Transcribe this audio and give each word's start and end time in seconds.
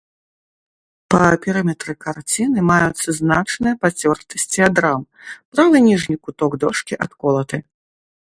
Па 1.13 1.25
перыметры 1.43 1.93
карціны 2.05 2.59
маюцца 2.71 3.09
значныя 3.19 3.75
пацёртасці 3.83 4.59
ад 4.69 4.75
рам, 4.87 5.01
правы 5.57 5.77
ніжні 5.91 6.15
куток 6.29 6.51
дошкі 6.67 6.93
адколаты. 7.07 7.57